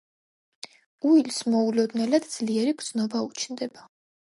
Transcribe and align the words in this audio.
უილს 1.11 1.37
მოულოდნელად 1.51 2.29
ძლიერი 2.33 2.77
გრძნობა 2.83 3.27
უჩნდება. 3.33 3.91